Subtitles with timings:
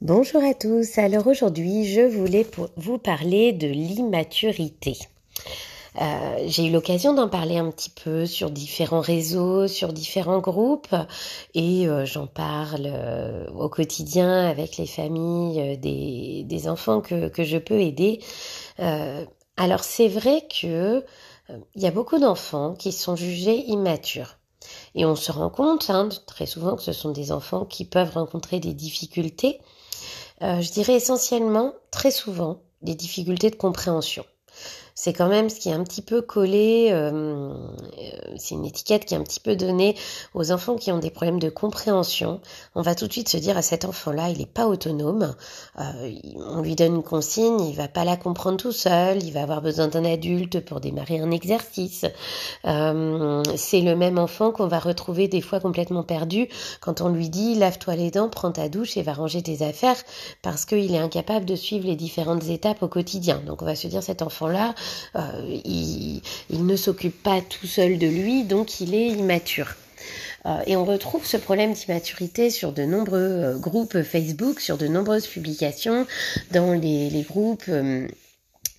[0.00, 0.96] Bonjour à tous.
[0.96, 4.96] Alors aujourd'hui, je voulais vous parler de l'immaturité.
[6.00, 10.94] Euh, j'ai eu l'occasion d'en parler un petit peu sur différents réseaux, sur différents groupes,
[11.54, 17.80] et euh, j'en parle euh, au quotidien avec les familles des, enfants que, je peux
[17.80, 18.20] aider.
[19.56, 21.04] alors c'est vrai que
[21.74, 24.36] il y a beaucoup d'enfants qui sont jugés immatures.
[24.94, 28.12] Et on se rend compte hein, très souvent que ce sont des enfants qui peuvent
[28.12, 29.58] rencontrer des difficultés
[30.40, 34.24] je dirais essentiellement, très souvent, des difficultés de compréhension
[35.00, 39.04] c'est quand même ce qui est un petit peu collé, euh, euh, c'est une étiquette
[39.04, 39.94] qui est un petit peu donnée
[40.34, 42.40] aux enfants qui ont des problèmes de compréhension.
[42.74, 45.36] On va tout de suite se dire à cet enfant-là, il n'est pas autonome,
[45.78, 46.12] euh,
[46.48, 49.62] on lui donne une consigne, il va pas la comprendre tout seul, il va avoir
[49.62, 52.04] besoin d'un adulte pour démarrer un exercice.
[52.64, 56.48] c'est le même enfant qu'on va retrouver des fois complètement perdu
[56.80, 60.02] quand on lui dit lave-toi les dents, prends ta douche et va ranger tes affaires
[60.42, 63.40] parce qu'il est incapable de suivre les différentes étapes au quotidien.
[63.46, 64.74] Donc on va se dire cet enfant-là,
[65.16, 69.76] euh, il, ne s'occupe pas tout seul de lui, donc il est immature.
[70.46, 74.86] Euh, et on retrouve ce problème d'immaturité sur de nombreux euh, groupes Facebook, sur de
[74.86, 76.06] nombreuses publications,
[76.52, 78.06] dans les, les groupes euh,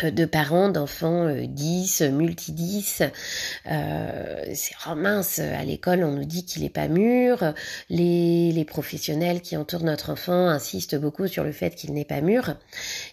[0.04, 3.10] de parents d'enfants 10, euh, multi-10.
[3.70, 7.54] Euh, c'est oh mince, à l'école on nous dit qu'il n'est pas mûr.
[7.90, 12.22] Les, les professionnels qui entourent notre enfant insistent beaucoup sur le fait qu'il n'est pas
[12.22, 12.56] mûr.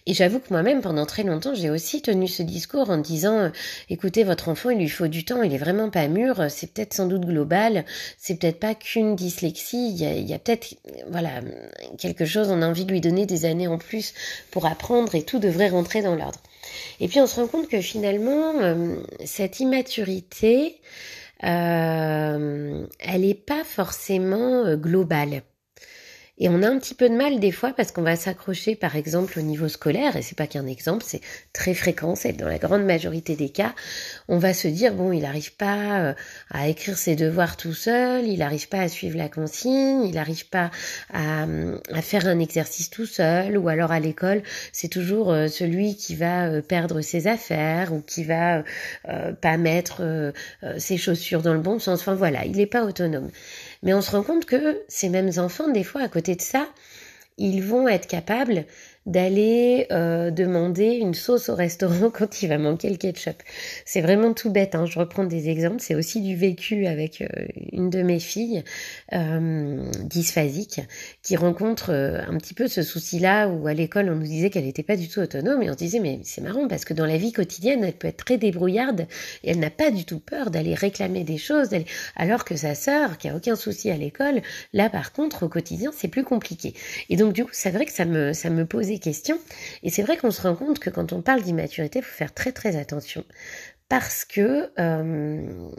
[0.07, 3.51] Et j'avoue que moi-même, pendant très longtemps, j'ai aussi tenu ce discours en disant, euh,
[3.91, 6.95] écoutez, votre enfant, il lui faut du temps, il est vraiment pas mûr, c'est peut-être
[6.95, 7.85] sans doute global,
[8.19, 10.75] c'est peut-être pas qu'une dyslexie, il y a, il y a peut-être,
[11.11, 11.41] voilà,
[11.99, 14.15] quelque chose, on a envie de lui donner des années en plus
[14.51, 16.41] pour apprendre et tout devrait rentrer dans l'ordre.
[17.01, 20.81] Et puis on se rend compte que finalement, euh, cette immaturité,
[21.45, 25.43] euh, elle n'est pas forcément euh, globale.
[26.39, 28.95] Et on a un petit peu de mal des fois parce qu'on va s'accrocher par
[28.95, 31.23] exemple au niveau scolaire, et c'est pas qu'un exemple, c'est
[31.55, 33.75] très fréquent, c'est dans la grande majorité des cas,
[34.29, 36.15] on va se dire bon il n'arrive pas euh,
[36.51, 40.47] à écrire ses devoirs tout seul, il n'arrive pas à suivre la consigne, il n'arrive
[40.51, 40.71] pas
[41.11, 41.47] à,
[41.93, 44.43] à, faire un exercice tout seul, ou alors à l'école
[44.73, 48.63] c'est toujours euh, celui qui va euh, perdre ses affaires ou qui va
[49.41, 50.33] pas mettre
[50.79, 53.31] ses chaussures dans le bon sens, enfin voilà, il n'est pas autonome.
[53.87, 56.67] Mais on se rend compte que ces mêmes enfants, des fois, à côté de ça,
[57.39, 58.65] ils vont être capables
[59.07, 63.43] d'aller euh, demander une sauce au restaurant quand il va manquer le ketchup.
[63.85, 64.87] C'est vraiment tout bête, hein.
[64.87, 67.27] je reprends des exemples, c'est aussi du vécu avec euh,
[67.73, 68.65] une de mes filles
[69.13, 70.81] euh, dysphasique
[71.23, 74.65] qui rencontre euh, un petit peu ce souci-là où à l'école on nous disait qu'elle
[74.65, 77.07] n'était pas du tout autonome et on se disait mais c'est marrant parce que dans
[77.07, 79.07] la vie quotidienne elle peut être très débrouillarde
[79.45, 81.71] et elle n'a pas du tout peur d'aller réclamer des choses
[82.17, 84.43] alors que sa sœur qui a aucun souci à l'école
[84.73, 86.75] là par contre au quotidien c'est plus compliqué
[87.09, 89.39] et donc du coup c'est vrai que ça me ça me posait questions.
[89.83, 92.35] Et c'est vrai qu'on se rend compte que quand on parle d'immaturité, il faut faire
[92.35, 93.25] très très attention.
[93.89, 95.71] Parce que euh,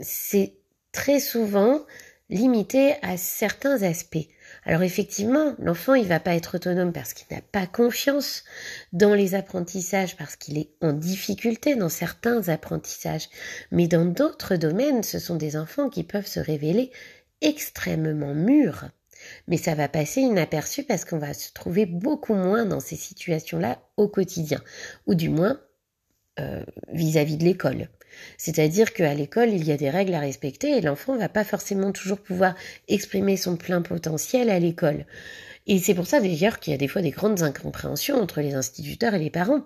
[0.00, 0.54] c'est
[0.92, 1.80] très souvent
[2.30, 4.28] limité à certains aspects.
[4.64, 8.44] Alors effectivement, l'enfant, il va pas être autonome parce qu'il n'a pas confiance
[8.92, 13.28] dans les apprentissages, parce qu'il est en difficulté dans certains apprentissages.
[13.70, 16.90] Mais dans d'autres domaines, ce sont des enfants qui peuvent se révéler
[17.40, 18.88] extrêmement mûrs.
[19.48, 23.80] Mais ça va passer inaperçu parce qu'on va se trouver beaucoup moins dans ces situations-là
[23.96, 24.60] au quotidien,
[25.06, 25.60] ou du moins
[26.40, 27.88] euh, vis-à-vis de l'école.
[28.38, 31.92] C'est-à-dire qu'à l'école, il y a des règles à respecter et l'enfant va pas forcément
[31.92, 32.54] toujours pouvoir
[32.88, 35.06] exprimer son plein potentiel à l'école.
[35.66, 38.54] Et c'est pour ça d'ailleurs qu'il y a des fois des grandes incompréhensions entre les
[38.54, 39.64] instituteurs et les parents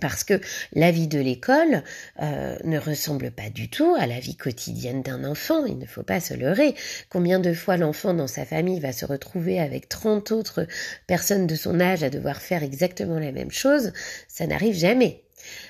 [0.00, 0.40] parce que
[0.74, 1.82] la vie de l'école
[2.22, 6.02] euh, ne ressemble pas du tout à la vie quotidienne d'un enfant, il ne faut
[6.02, 6.74] pas se leurrer.
[7.08, 10.66] Combien de fois l'enfant dans sa famille va se retrouver avec 30 autres
[11.06, 13.92] personnes de son âge à devoir faire exactement la même chose,
[14.28, 15.25] ça n'arrive jamais.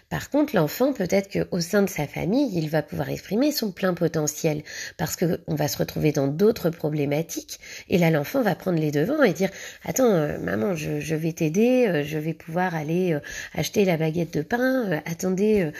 [0.08, 3.94] Par contre, l'enfant, peut-être qu'au sein de sa famille, il va pouvoir exprimer son plein
[3.94, 4.62] potentiel
[4.96, 8.90] parce que on va se retrouver dans d'autres problématiques et là, l'enfant va prendre les
[8.90, 9.50] devants et dire
[9.84, 13.20] Attends, euh, maman, je, je vais t'aider, euh, je vais pouvoir aller euh,
[13.54, 15.00] acheter la baguette de pain.
[15.04, 15.70] attendez,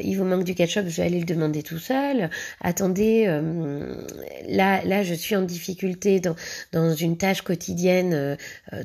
[0.00, 2.30] il vous manque du ketchup, je vais aller le demander tout seul.
[2.60, 3.26] Attendez,
[4.48, 6.34] là, là, je suis en difficulté dans,
[6.72, 8.36] dans une tâche quotidienne.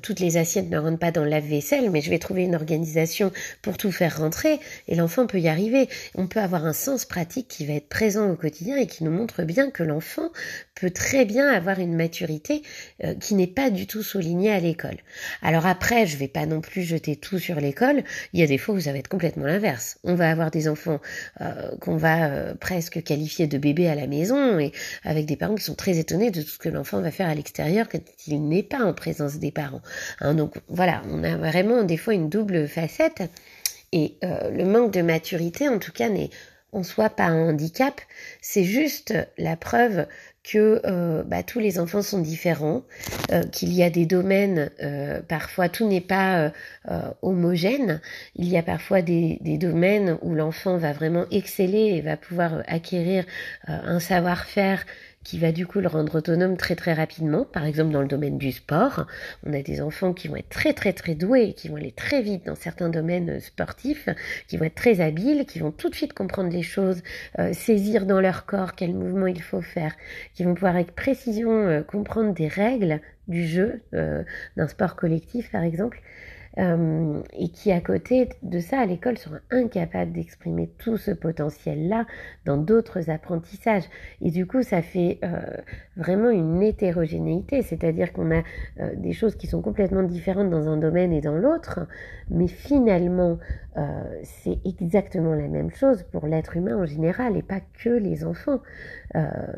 [0.01, 3.31] toutes les assiettes ne rentrent pas dans le lave-vaisselle, mais je vais trouver une organisation
[3.61, 4.56] pour tout faire rentrer.
[4.87, 5.89] Et l'enfant peut y arriver.
[6.15, 9.11] On peut avoir un sens pratique qui va être présent au quotidien et qui nous
[9.11, 10.31] montre bien que l'enfant
[10.75, 12.61] peut très bien avoir une maturité
[13.03, 14.97] euh, qui n'est pas du tout soulignée à l'école.
[15.41, 18.03] Alors après, je vais pas non plus jeter tout sur l'école.
[18.33, 19.97] Il y a des fois où ça va être complètement l'inverse.
[20.03, 20.99] On va avoir des enfants
[21.41, 24.71] euh, qu'on va euh, presque qualifier de bébés à la maison et
[25.03, 27.35] avec des parents qui sont très étonnés de tout ce que l'enfant va faire à
[27.35, 29.81] l'extérieur quand il n'est pas en présence des parents.
[30.19, 33.23] Hein, donc voilà, on a vraiment des fois une double facette
[33.91, 36.29] et le manque de maturité, en tout cas, n'est
[36.73, 38.01] en soi pas un handicap,
[38.41, 40.05] c'est juste la preuve
[40.43, 42.83] que euh, bah, tous les enfants sont différents,
[43.31, 46.51] euh, qu'il y a des domaines, euh, parfois tout n'est pas
[47.21, 48.01] homogène,
[48.35, 52.63] il y a parfois des, des domaines où l'enfant va vraiment exceller et va pouvoir
[52.67, 53.25] acquérir
[53.67, 54.85] un savoir-faire
[55.27, 57.43] qui va du coup le rendre autonome très très rapidement.
[57.43, 59.07] Par exemple, dans le domaine du sport,
[59.45, 62.21] on a des enfants qui vont être très très très doués, qui vont aller très
[62.21, 64.07] vite dans certains domaines sportifs,
[64.47, 67.03] qui vont être très habiles, qui vont tout de suite comprendre les choses,
[67.39, 69.97] euh, saisir dans leur corps quel mouvement il faut faire,
[70.33, 74.23] qui vont pouvoir avec précision euh, comprendre des règles du jeu euh,
[74.55, 76.01] d'un sport collectif par exemple.
[76.59, 82.07] Euh, et qui à côté de ça à l'école seront incapables d'exprimer tout ce potentiel-là
[82.45, 83.83] dans d'autres apprentissages.
[84.21, 85.39] Et du coup, ça fait euh,
[85.97, 88.41] vraiment une hétérogénéité, c'est-à-dire qu'on a
[88.79, 91.81] euh, des choses qui sont complètement différentes dans un domaine et dans l'autre,
[92.29, 93.37] mais finalement,
[94.23, 98.59] c'est exactement la même chose pour l'être humain en général et pas que les enfants.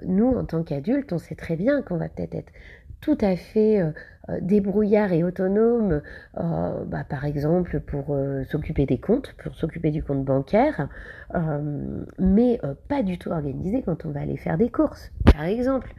[0.06, 2.52] nous, en tant qu'adultes, on sait très bien qu'on va peut-être être
[3.02, 3.92] tout à fait euh,
[4.30, 6.02] euh, débrouillard et autonome,
[6.38, 8.16] euh, bah, par exemple pour
[8.50, 10.90] s'occuper des comptes, pour s'occuper du compte bancaire,
[12.20, 15.94] mais pas du tout organisé quand on va aller faire des courses, par exemple.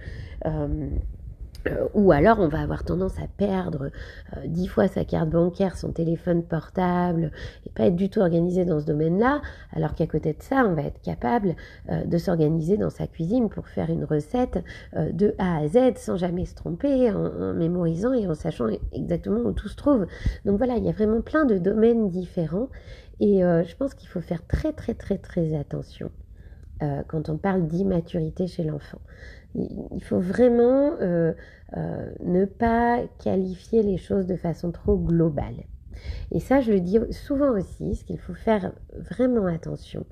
[1.66, 3.90] Euh, ou alors on va avoir tendance à perdre
[4.36, 7.32] euh, dix fois sa carte bancaire, son téléphone portable,
[7.66, 9.42] et pas être du tout organisé dans ce domaine-là,
[9.72, 11.54] alors qu'à côté de ça, on va être capable
[11.90, 14.64] euh, de s'organiser dans sa cuisine pour faire une recette
[14.94, 19.52] de A à Z sans jamais se tromper, en, mémorisant et en sachant exactement où
[19.52, 20.06] tout se trouve.
[20.44, 22.68] Donc voilà, il y a vraiment plein de domaines différents,
[23.20, 26.10] et je pense qu'il faut faire très très très très attention
[27.08, 29.00] quand on parle d'immaturité chez l'enfant
[29.54, 31.32] il faut vraiment euh,
[31.76, 35.64] euh, ne pas qualifier les choses de façon trop globale.
[36.30, 40.06] Et ça, je le dis souvent aussi, ce qu'il faut faire vraiment attention,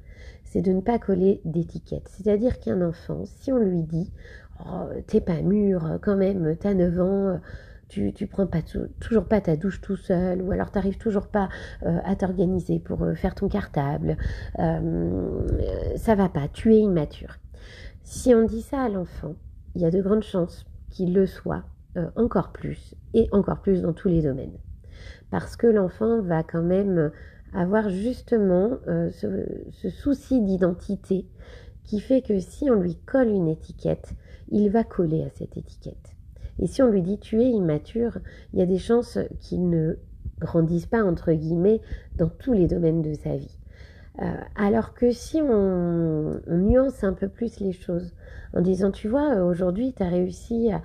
[0.44, 2.08] c'est de ne pas coller d'étiquette.
[2.08, 4.12] C'est-à-dire qu'un enfant, si on lui dit
[4.66, 7.40] oh, T'es pas mûr, quand même, t'as 9 ans,
[7.88, 8.60] tu, tu prends pas
[9.00, 11.48] toujours pas ta douche tout seul, ou alors t'arrives toujours pas
[11.84, 14.16] euh, à t'organiser pour faire ton cartable,
[14.56, 17.38] ça va pas, tu es immature.
[18.02, 19.34] Si on dit ça à l'enfant,
[19.74, 21.64] il y a de grandes chances qu'il le soit
[21.96, 24.58] euh, encore plus, et encore plus dans tous les domaines.
[25.30, 27.10] Parce que l'enfant va quand même
[27.54, 31.26] avoir justement euh, ce, souci d'identité
[31.84, 34.14] qui fait que si on lui colle une étiquette,
[34.50, 36.16] il va coller à cette étiquette.
[36.60, 38.18] Et si on lui dit tu es immature,
[38.52, 39.96] il y a des chances qu'il ne
[40.40, 41.80] grandisse pas, entre guillemets,
[42.16, 43.57] dans tous les domaines de sa vie.
[44.20, 44.24] Euh,
[44.56, 48.12] alors que si on, nuance un peu plus les choses,
[48.52, 50.80] en disant, tu vois, euh, aujourd'hui, tu as réussi à,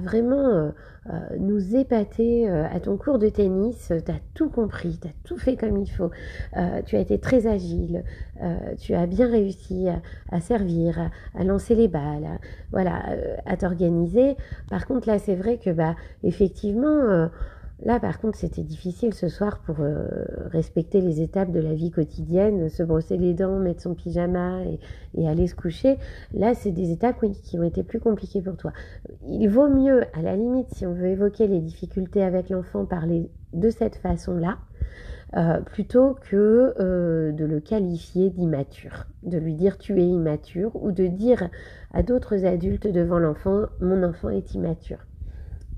[0.00, 5.12] vraiment euh, nous épater à ton cours de tennis, tu as tout compris, tu as
[5.24, 6.10] tout fait comme il faut,
[6.86, 8.04] tu as été très agile,
[8.78, 9.86] tu as bien réussi
[10.30, 12.38] à, servir, à, lancer les balles,
[12.72, 13.02] voilà,
[13.44, 14.36] à t'organiser.
[14.70, 17.28] Par contre, là, c'est vrai que, bah, effectivement,
[17.84, 20.08] Là, par contre, c'était difficile ce soir pour euh,
[20.50, 24.62] respecter les étapes de la vie quotidienne, se brosser les dents, mettre son pyjama
[25.14, 25.98] et, aller se coucher.
[26.32, 28.72] Là, c'est des étapes qui ont été plus compliquées pour toi.
[29.26, 33.30] Il vaut mieux, à la limite, si on veut évoquer les difficultés avec l'enfant, parler
[33.52, 34.58] de cette façon-là,
[35.36, 40.90] euh, plutôt que euh, de le qualifier d'immature, de lui dire tu es immature, ou
[40.90, 41.50] de dire
[41.92, 45.04] à d'autres adultes devant l'enfant mon enfant est immature.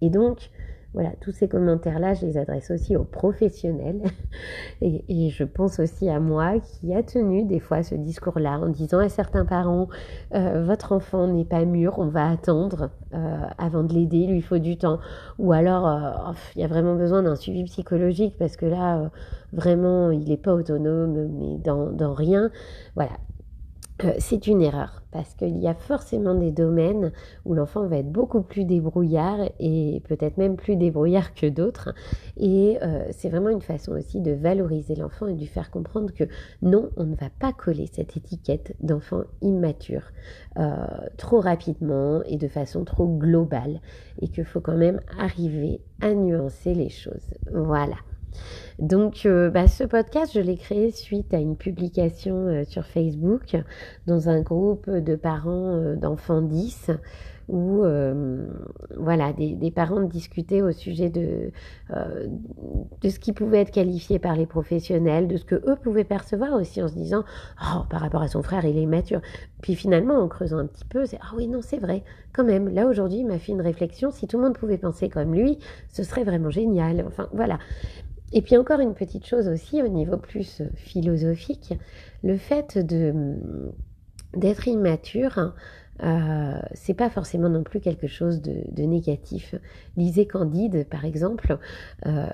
[0.02, 0.50] Et donc,
[0.94, 4.00] voilà, tous ces commentaires-là, je les adresse aussi aux professionnels.
[4.80, 8.98] Et, je pense aussi à moi qui a tenu des fois ce discours-là en disant
[9.00, 9.88] à certains parents,
[10.34, 14.40] euh, votre enfant n'est pas mûr, on va attendre euh, avant de l'aider, il lui
[14.40, 14.98] faut du temps.
[15.38, 19.10] Ou alors, euh, il y a vraiment besoin d'un suivi psychologique parce que là,
[19.52, 22.50] vraiment, il n'est pas autonome, mais dans, dans rien.
[22.94, 23.12] Voilà,
[24.04, 27.12] euh, c'est une erreur parce qu'il y a forcément des domaines
[27.46, 31.94] où l'enfant va être beaucoup plus débrouillard et peut-être même plus débrouillard que d'autres.
[32.36, 36.12] Et euh, c'est vraiment une façon aussi de valoriser l'enfant et de lui faire comprendre
[36.12, 36.24] que
[36.60, 40.02] non, on ne va pas coller cette étiquette d'enfant immature
[40.58, 40.86] euh,
[41.16, 43.80] trop rapidement et de façon trop globale
[44.20, 47.30] et qu'il faut quand même arriver à nuancer les choses.
[47.50, 47.96] Voilà.
[48.78, 53.56] Donc, euh, bah, ce podcast, je l'ai créé suite à une publication euh, sur Facebook
[54.06, 56.90] dans un groupe de parents euh, d'enfants 10
[57.48, 57.84] où
[58.96, 61.52] voilà des, parents discutaient au sujet de
[61.90, 66.54] de ce qui pouvait être qualifié par les professionnels, de ce que eux pouvaient percevoir
[66.54, 67.22] aussi en se disant
[67.62, 69.20] oh par rapport à son frère il est mature.
[69.62, 72.02] Puis finalement en creusant un petit peu c'est ah oui non c'est vrai
[72.32, 75.32] quand même là aujourd'hui m'a fait une réflexion si tout le monde pouvait penser comme
[75.32, 77.04] lui ce serait vraiment génial.
[77.06, 77.60] Enfin voilà
[78.32, 81.74] et puis encore une petite chose aussi au niveau plus philosophique,
[82.22, 83.72] le fait de
[84.34, 85.54] d'être immature,
[86.02, 89.54] euh, c'est pas forcément non plus quelque chose de, négatif.
[89.96, 91.58] Lisez Candide, par exemple.
[92.06, 92.26] Euh,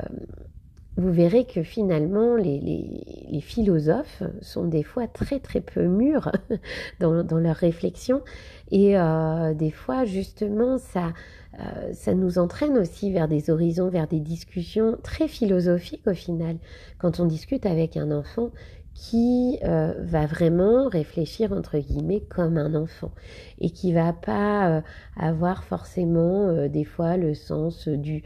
[0.96, 6.30] vous verrez que finalement, les, les, philosophes sont des fois très très peu mûrs
[7.00, 8.22] dans, dans leurs réflexions.
[8.70, 11.12] Et euh, des fois, justement, ça,
[11.58, 16.56] euh, ça nous entraîne aussi vers des horizons, vers des discussions très philosophiques au final.
[16.98, 18.50] Quand on discute avec un enfant
[18.94, 23.10] qui euh, va vraiment réfléchir entre guillemets comme un enfant
[23.58, 24.82] et qui va pas
[25.16, 28.22] avoir forcément des fois le sens du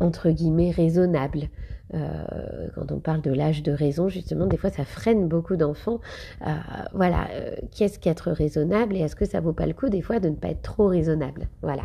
[0.00, 1.48] entre guillemets raisonnable.
[1.94, 6.00] Euh, quand on parle de l'âge de raison, justement, des fois, ça freine beaucoup d'enfants.
[6.46, 6.50] Euh,
[6.94, 10.18] voilà, euh, qu'est-ce qu'être raisonnable et est-ce que ça vaut pas le coup, des fois,
[10.18, 11.48] de ne pas être trop raisonnable?
[11.60, 11.82] Voilà.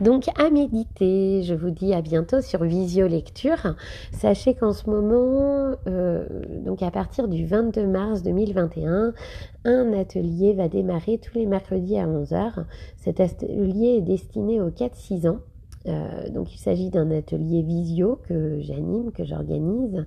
[0.00, 1.42] Donc, à méditer.
[1.42, 3.74] Je vous dis à bientôt sur Visio Lecture.
[4.12, 5.74] Sachez qu'en ce moment,
[6.64, 9.12] donc à partir du 22 mars 2021,
[9.64, 12.64] un atelier va démarrer tous les mercredis à 11h.
[12.98, 15.40] Cet atelier est destiné aux 4-6 ans.
[15.86, 20.04] Euh, donc il s'agit d'un atelier visio que j'anime, que j'organise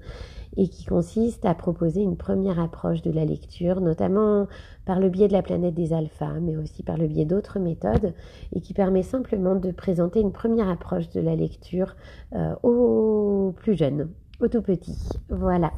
[0.58, 4.48] et qui consiste à proposer une première approche de la lecture, notamment
[4.86, 8.14] par le biais de la planète des alphas, mais aussi par le biais d'autres méthodes,
[8.54, 11.96] et qui permet simplement de présenter une première approche de la lecture
[12.34, 14.10] euh, aux plus jeunes,
[14.42, 15.08] aux tout petits.
[15.30, 15.72] Voilà.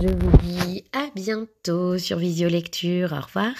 [0.00, 3.12] Je vous dis à bientôt sur Visio Lecture.
[3.12, 3.52] Au revoir.